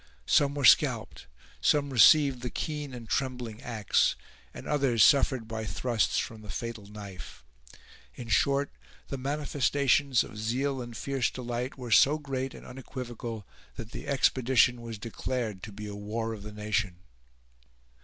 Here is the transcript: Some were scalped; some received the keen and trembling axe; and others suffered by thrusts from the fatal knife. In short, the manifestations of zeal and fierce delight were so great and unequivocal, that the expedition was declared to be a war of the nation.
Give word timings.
Some 0.25 0.55
were 0.55 0.65
scalped; 0.65 1.27
some 1.61 1.91
received 1.91 2.41
the 2.41 2.49
keen 2.49 2.91
and 2.91 3.07
trembling 3.07 3.61
axe; 3.61 4.15
and 4.51 4.65
others 4.65 5.03
suffered 5.03 5.47
by 5.47 5.63
thrusts 5.63 6.17
from 6.17 6.41
the 6.41 6.49
fatal 6.49 6.87
knife. 6.87 7.43
In 8.15 8.27
short, 8.27 8.71
the 9.09 9.19
manifestations 9.19 10.23
of 10.23 10.39
zeal 10.39 10.81
and 10.81 10.97
fierce 10.97 11.29
delight 11.29 11.77
were 11.77 11.91
so 11.91 12.17
great 12.17 12.55
and 12.55 12.65
unequivocal, 12.65 13.45
that 13.75 13.91
the 13.91 14.07
expedition 14.07 14.81
was 14.81 14.97
declared 14.97 15.61
to 15.61 15.71
be 15.71 15.85
a 15.85 15.93
war 15.93 16.33
of 16.33 16.41
the 16.41 16.51
nation. 16.51 16.95